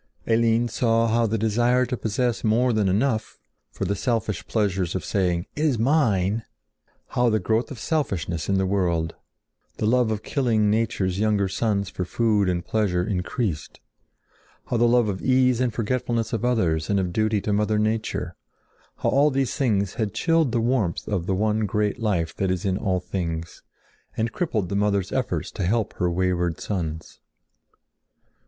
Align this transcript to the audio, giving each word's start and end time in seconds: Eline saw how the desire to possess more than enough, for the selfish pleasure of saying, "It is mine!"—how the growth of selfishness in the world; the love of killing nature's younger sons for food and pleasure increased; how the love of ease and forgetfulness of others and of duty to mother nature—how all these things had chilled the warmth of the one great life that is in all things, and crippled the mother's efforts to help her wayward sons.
Eline 0.25 0.67
saw 0.67 1.07
how 1.07 1.27
the 1.27 1.37
desire 1.37 1.85
to 1.85 1.95
possess 1.95 2.43
more 2.43 2.73
than 2.73 2.89
enough, 2.89 3.37
for 3.69 3.85
the 3.85 3.95
selfish 3.95 4.43
pleasure 4.47 4.81
of 4.81 5.05
saying, 5.05 5.45
"It 5.55 5.63
is 5.63 5.77
mine!"—how 5.77 7.29
the 7.29 7.37
growth 7.37 7.69
of 7.69 7.77
selfishness 7.77 8.49
in 8.49 8.57
the 8.57 8.65
world; 8.65 9.13
the 9.77 9.85
love 9.85 10.09
of 10.09 10.23
killing 10.23 10.71
nature's 10.71 11.19
younger 11.19 11.47
sons 11.47 11.91
for 11.91 12.03
food 12.03 12.49
and 12.49 12.65
pleasure 12.65 13.03
increased; 13.03 13.79
how 14.65 14.77
the 14.77 14.87
love 14.87 15.07
of 15.07 15.21
ease 15.21 15.61
and 15.61 15.71
forgetfulness 15.71 16.33
of 16.33 16.43
others 16.43 16.89
and 16.89 16.99
of 16.99 17.13
duty 17.13 17.39
to 17.41 17.53
mother 17.53 17.77
nature—how 17.77 19.07
all 19.07 19.29
these 19.29 19.55
things 19.55 19.93
had 19.93 20.15
chilled 20.15 20.51
the 20.51 20.59
warmth 20.59 21.07
of 21.07 21.27
the 21.27 21.35
one 21.35 21.67
great 21.67 21.99
life 21.99 22.35
that 22.37 22.49
is 22.49 22.65
in 22.65 22.75
all 22.75 22.99
things, 22.99 23.61
and 24.17 24.31
crippled 24.31 24.69
the 24.69 24.75
mother's 24.75 25.11
efforts 25.11 25.51
to 25.51 25.63
help 25.63 25.93
her 25.97 26.09
wayward 26.09 26.59
sons. 26.59 27.19